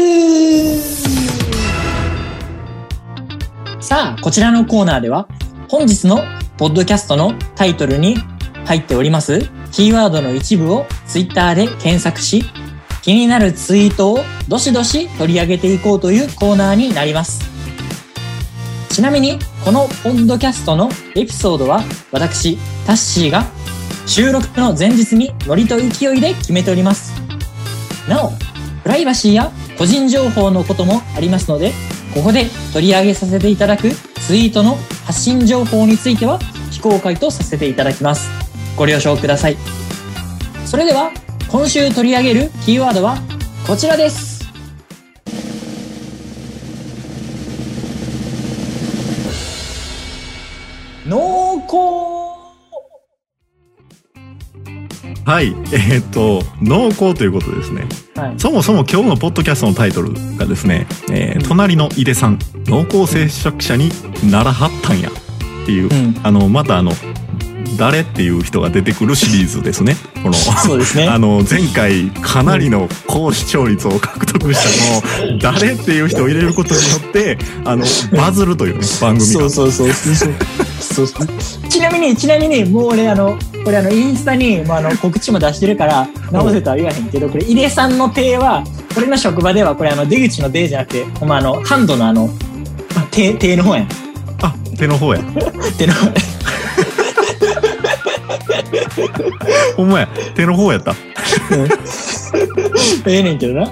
[3.83, 5.29] さあ、こちらのコーナーでは、
[5.69, 6.25] 本日の
[6.57, 8.17] ポッドキャストのタイトルに
[8.65, 12.47] 入っております、キーワードの一部をツイッターで検索し、
[13.03, 17.45] 気になるツイートをどしどし取り上げていこうというコーナーになります。
[18.89, 23.45] ちなみに、このポッドキャストのエピソードは、私、タッシーが
[24.07, 27.13] 収録の前日にノリと勢いで決めております。
[28.09, 28.31] なお、
[28.83, 31.73] プライバシーや個人情報のこともありますので、
[32.15, 33.91] ここで取り上げさせていただく
[34.27, 36.39] ツイートの発信情報については
[36.71, 38.36] 非公開とさせていただきます。
[38.77, 39.57] ご了承ください。
[40.65, 41.11] それでは、
[41.49, 43.17] 今週取り上げるキーワードは
[43.67, 44.37] こちらです。
[51.09, 52.07] 濃厚
[55.25, 55.49] はい。
[55.73, 57.87] えーっと、濃厚ということでですね。
[58.15, 58.35] はい。
[58.39, 63.91] そもそも今日のポッドキャストのタイトルがですね、えー隣の井出さん、濃厚接触者に
[64.31, 66.15] ならはったんやっていう、うん。
[66.23, 66.93] あの、またあの、
[67.79, 69.97] 誰っていう人が出てくるシリーズですね。
[70.23, 71.07] この、そうですね。
[71.09, 77.85] あの、前回かなりの高視聴率を獲得したこの、 誰っていう人を入れることによって、あの、
[78.17, 79.41] バズるというね、番組が。
[79.41, 80.37] そうそうそうそうそう
[81.69, 88.65] ちなみにちなみにもう俺あのこれあのインスタにもうあの告知も出してるから直せとは言わへんけどこれ井出さんの手は
[88.97, 92.31] 俺の職場ではこれあの出口の出じゃなくてほんまあのハンドのあの
[92.97, 93.89] あ手手の方やん
[94.43, 95.21] あ、手の方や。
[95.79, 96.36] 手の方
[99.77, 100.09] ほんまや。
[100.35, 100.95] 手の方やった。
[103.07, 103.69] ええねんけどな、うん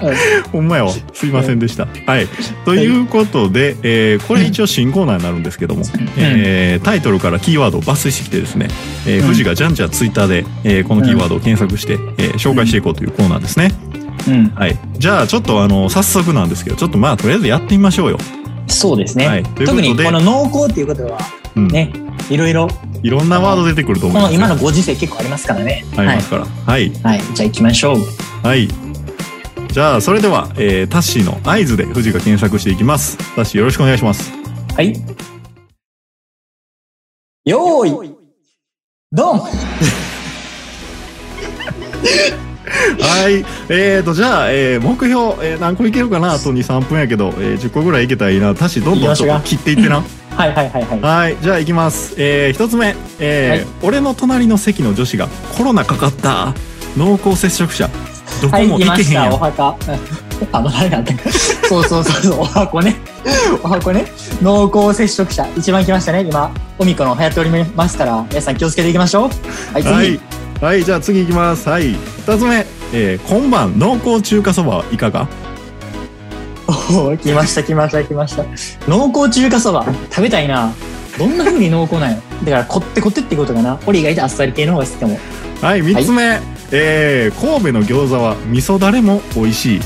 [0.51, 0.91] ほんまやわ。
[1.13, 1.87] すいませんでした。
[2.05, 2.27] はい。
[2.65, 5.83] ということで、えーこれ一応新コーナーになるんですけども、
[6.17, 8.67] えータイトルからキーワードを抜粋してきてですね、
[9.07, 13.71] えーうん富士がじゃんじゃんツイッターで、えーこのキーワードを検索して、えー紹介していこうというコーナーですね。
[14.27, 14.77] うん、はい。
[14.97, 18.17] じゃあ、ちょっとあの、早速なんですけど、ちょっとまあ、とりあえずやってみましょうよ。
[18.67, 21.19] そうですね、はいということで特にこの濃厚っていうことは
[21.55, 21.67] うん。
[21.67, 21.91] ね
[22.29, 22.67] いろいろ
[23.03, 24.39] いろんなワード出てくるとこ思いますよ。
[24.39, 26.45] の今のご時世結構ありますからねありますから。
[26.45, 26.89] はい。
[26.89, 27.97] はい、はい、じゃあ行きましょう
[28.43, 28.67] はい。
[29.75, 33.17] じゃあ、それでは、えータッシーの合図で富士が検索していきます。
[33.35, 34.31] タッシーよろしくお願いします。
[34.73, 34.93] はい。
[37.43, 38.15] よーい、
[39.11, 39.41] ドン
[42.99, 43.45] はい。
[43.69, 46.33] えーと、じゃあ、えー目標、えー何個いけるかな？
[46.33, 48.53] あと2、3分やけど、えー10個ぐらいいけたらいいな。
[48.55, 50.03] タッシーどんどんちょっと切っていってな。
[50.35, 50.99] はいはいはいはい。
[51.01, 51.37] はい。
[51.41, 52.15] じゃあ、いきます。
[52.17, 52.95] えー一つ目。
[53.19, 56.53] えーはい俺の隣の席の女子がコロナかかった。
[56.97, 57.89] 濃厚接触者。
[58.41, 59.33] どこはい、も行けへんやん。
[59.33, 59.75] お墓。
[60.51, 61.13] あの、誰だった
[61.69, 62.95] そうそうそうそう、お箱ね。
[63.63, 64.05] お箱ね。
[64.41, 65.45] 濃厚接触者。
[65.57, 66.21] 一番来ましたね。
[66.29, 69.73] 今、オミクロン流行っておりますから、皆さん気をつけていきましょう。
[69.73, 69.93] はい、次。
[69.93, 70.19] はい。
[70.61, 71.69] はい、じゃあ次いきます。
[71.69, 71.95] はい。
[72.25, 72.65] 二つ目。
[72.93, 75.27] えー今晩、濃厚中華そばはいかが？
[76.67, 78.43] おー来ました来ました来ました。
[78.87, 79.85] 濃厚中華そば。
[80.09, 80.73] 食べたいな。
[81.17, 82.17] どんな風に濃厚なんや？
[82.43, 83.79] だから、こってこってってことかな。
[83.85, 85.19] 俺意外とあっさり系の方が好きかも。
[85.61, 86.39] はい、三つ目。
[86.71, 89.81] えー神戸の餃子は味噌だれも美味しい。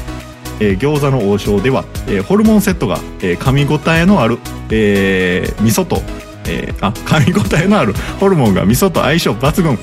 [0.62, 4.40] えー餃子の王将では、えーホルモンセットが、えー噛み応えのある、
[4.72, 6.02] えー味噌と、
[6.50, 9.78] えーあ噛み応えのあるホルモンが味噌と相性抜群。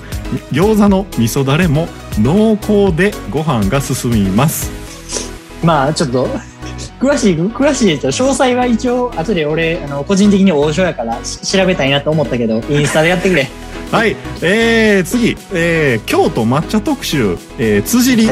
[0.52, 1.86] 餃子の味噌だれも
[2.18, 4.70] 濃厚でご飯が進みます。
[5.62, 6.28] まあちょっと
[7.00, 13.46] 詳しい詳しいですよ詳細は一応後で俺あの個人的に王将やからし調べたいなと思ったけどインスタでやってくれ。
[13.92, 14.16] はい。
[14.42, 18.24] えー、次、えー京都抹茶特集、えー、辻り。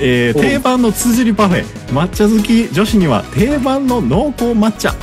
[0.00, 1.64] えーお定番の辻りパフェ。
[1.92, 4.94] 抹茶好き女子には定番の濃厚抹茶。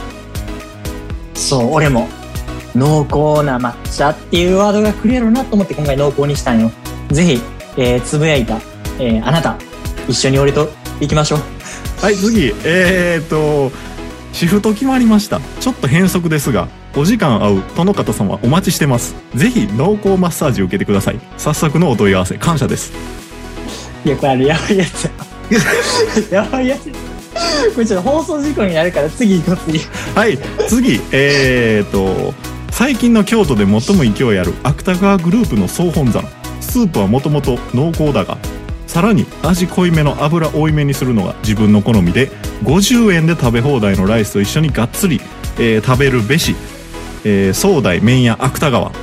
[1.36, 2.08] そう俺も
[2.80, 6.72] 濃厚な抹茶っていうワードがくるやろなと思って今回濃厚にしたんよ。
[7.10, 7.42] ぜひ、
[7.78, 8.56] えーつぶやいた、
[9.00, 9.58] えーあなた
[10.08, 11.40] 一緒に俺と行きましょう。
[12.02, 12.54] はい次。
[12.64, 13.72] えー、っと
[14.32, 15.42] シフト決まりました。
[15.60, 19.16] ちょっと変則ですがお時間合う殿方様お待ちしてます。
[19.36, 21.20] ぜひ濃厚マッサージを受けてください。
[21.38, 22.94] 早速のお問い合わせ感謝です。
[24.06, 25.12] いやこれあれやばいやつや。
[26.44, 26.90] やばいやつ
[27.74, 29.82] これちょっと放送事故になるから次行こう次
[30.16, 30.38] はい
[30.68, 31.02] 次。
[31.12, 32.34] えー、っと
[32.80, 36.24] 最近の京都で最も勢いある芥川グループの総本山。
[36.62, 38.38] スープはもともと濃厚だが
[38.88, 42.30] さらに味濃いめの油多いめにするのが自分の好みで
[42.64, 45.20] 50円で食べ放題のライスと一緒にがっつり、
[45.58, 46.56] えー食べるべし、
[47.26, 48.94] えー、総大麺屋芥川。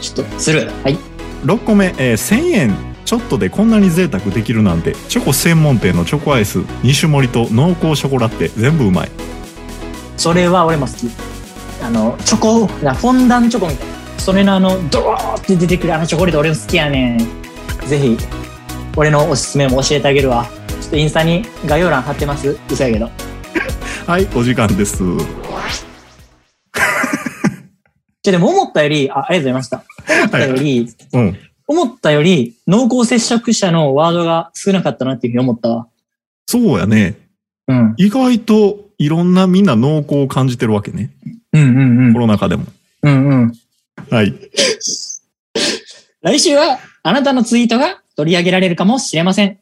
[0.00, 0.70] ちょっと、する。
[0.82, 0.96] はい。
[1.44, 2.74] 6個目、えー1000円。
[3.04, 4.94] ちょっとでこんなに贅沢できるなんて。
[5.10, 9.10] チョコ専門店のチョコアイス2種盛りと濃厚ショコラって全部うまい。
[10.16, 11.33] それは俺も好き。
[11.84, 13.94] あの、チョコ、なフォンダンチョコみたいな。
[14.18, 17.18] それのあの、ドローって出てくるあのチョコレート俺も好きやねん。
[17.86, 18.16] ぜひ、
[18.96, 20.46] 俺のおすすめも教えてあげるわ。
[20.80, 22.58] ちょっとインスタに概要欄貼ってます。
[22.70, 23.10] 嘘やけど。
[24.08, 25.02] はいお時間です
[28.22, 29.84] じゃでも思ったより、あ、ありがとうございました。
[30.08, 35.86] 思ったより、うん思ったより濃厚接触者のワードが少なかったなっていうふうに思ったわ。
[36.46, 37.16] そうやね
[37.68, 37.94] うん。
[37.96, 41.10] 意外といろんなみんな濃厚を感じてるわけね
[41.54, 42.18] うんうんうんコ。
[42.18, 42.66] ロナ禍でも
[43.02, 43.52] うんうん。
[44.10, 44.34] はい
[46.20, 49.58] 来週はあなたのツイートが取り上げられるかもしれません。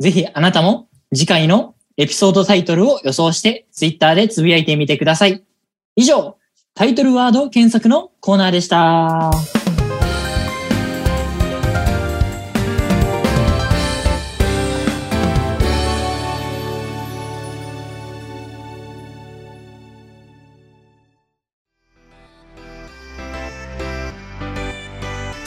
[0.00, 5.42] ぜひあなたも次回のエピソードタイトルを予想してツイッターでつぶやいてみてください。
[5.94, 6.36] 以上、
[6.74, 9.30] タイトルワード検索のコーナーでした。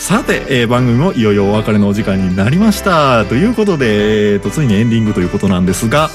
[0.09, 3.25] さて、えー番組もいよいよお別れのお時間になりました。
[3.25, 6.09] ということで、えーとついにエンディングということなんですが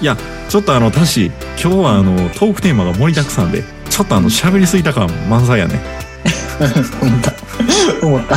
[0.00, 0.16] いや
[0.48, 5.80] ちょっとあのタシ今日はあのトークテーマが盛りだくさんでちょっとあの喋りすぎた感満載やね。
[7.00, 7.32] 思った。
[8.04, 8.36] 思った。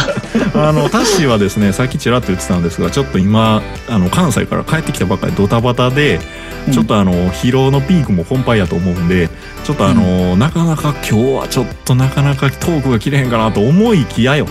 [0.70, 6.20] あのタッシーはですねさっきちらっと言ってたんですがちょっと今あの関西から帰ってきたばっかりドタバタで
[6.68, 6.74] うん。
[6.76, 9.32] ちょっとあの疲労のピークも本番やと思うんで
[9.64, 14.46] ちょっとあの、なかなか今日はちょっとなかなかトークが切れへんかなと思いきやよ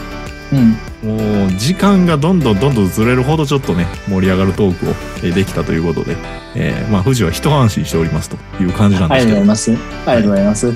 [0.53, 0.77] うん。
[1.03, 6.17] もう時間がどんどんどんどんずれるほどちょっとね盛り上がるトークをえーできたということで、
[6.57, 9.71] えーまあ富士は一安心しておりますという感じなんありですけどがとうございます。
[10.07, 10.75] ありがとうございます。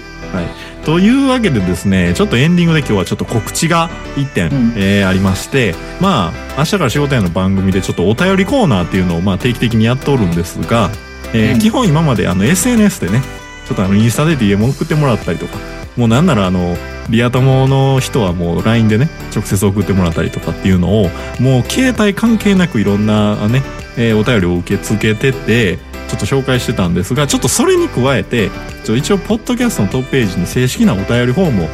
[0.85, 10.91] というわけでですねちょっとエンディングで今日はちょっと告知が1点、うんえーありましてまあ明日から仕事屋の番組でちょっとお便りコーナーっていうのをまあ定期的にやっておるんですが、
[11.33, 13.23] えーうん基本今まであの SNS でね
[13.67, 15.57] ちょっとあのインスタで DM 送ってもらったりとか
[15.97, 16.77] もうなんならあの
[17.11, 21.09] リア友の人はもう LINE でね直接送ってもらったりとかっていうのを
[21.41, 23.63] もう携帯関係なくいろんなね、
[23.97, 28.51] えーお便りを受け付けててちょっと紹介してたんですがちょっとそれに加えて
[28.85, 31.69] ちょ一応ポッドキャストのトップページに正式なお便りフォームを、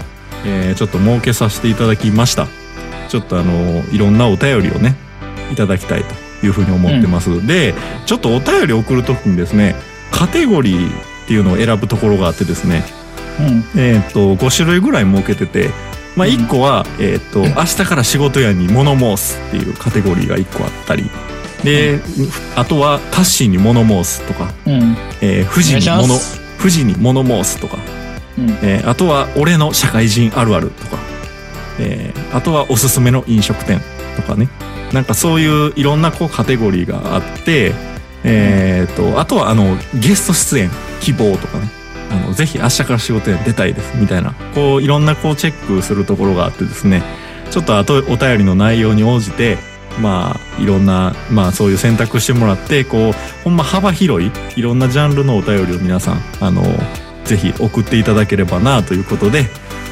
[0.47, 2.49] えーちょっと設けさせていただきました
[3.09, 4.95] ちょっとあのいろんなお便りをね
[5.53, 7.75] いただきたいというふうに思ってます、で
[8.07, 9.75] ちょっとお便り送るときにですね
[10.12, 13.00] カテゴリーっていうのを選ぶところがあってですねうん。
[13.76, 15.70] えーっと5種類ぐらい設けてて
[16.16, 16.35] まあうん。
[16.35, 21.11] 1個は、えーっと明日から仕事屋に物申すっていうカテゴリーが1個あったり。
[21.64, 22.00] で、
[22.57, 24.96] あとはタッシーに物申すとか、うん。
[25.20, 25.46] えー。
[25.50, 25.62] 富
[26.70, 27.79] 士に物申すとか、
[28.38, 28.50] うん。
[28.62, 30.98] えーあとは俺の社会人あるあるとか、
[31.79, 33.81] えーあとはおすすめの飲食店
[34.16, 34.48] とかね。
[34.92, 37.72] なんかそういういろんなこうカテゴリーがあって、
[38.24, 41.68] えー、とあとはあのゲスト出演希望とかね
[42.11, 47.03] あのぜひ明日から仕事に出たいですみたいなこういろんなこうチェックするところがあってですね
[47.51, 49.59] ちょっとあとお便りの内容に応じて
[50.01, 53.12] まあいろんなまあそういう選択してもらってこう
[53.44, 56.62] ほんま幅広いいろんなジャンルのお便りを皆さんあの
[57.25, 59.46] ぜひ送っていただければなということで、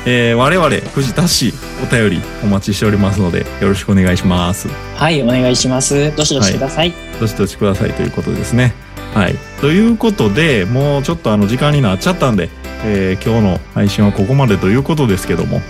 [0.06, 1.52] えー我々藤田氏
[1.82, 6.14] お便りお待ちしておりますのでよろしくお願いしますはい、お願いします。
[6.16, 6.92] どしどしください。
[7.20, 8.74] どしどしくださいということですね
[9.14, 9.36] はい。
[9.60, 12.50] ということでもうちょっとあの時間になっちゃったんで、
[12.84, 15.60] えー今日の配信はここまでということですけども、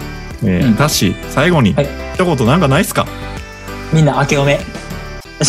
[0.45, 0.75] えーうん。
[0.75, 1.89] タッシー最後にはい。
[2.15, 3.07] 一言なんかないっすか、
[3.93, 4.59] みんな明けおめ。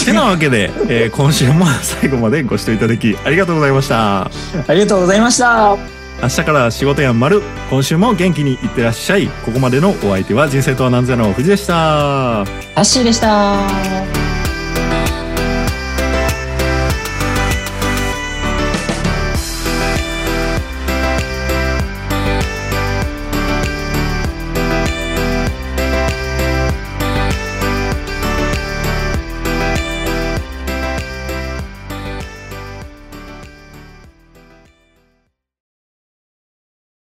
[0.05, 4.22] てなわけで、えー 今週も最後までご視聴いただきありがとうございました。
[4.22, 4.30] あ
[4.74, 5.76] りがとうございました。
[6.22, 9.28] 明日から仕事やん丸今週も元気にいってらっしゃい。
[9.45, 12.43] ここまでのお相手は人生とは何ぞやの藤でした。
[12.76, 14.18] タッシーでした。